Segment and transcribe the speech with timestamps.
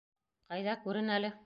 [0.53, 1.37] Ҡайҙа, күрен әле...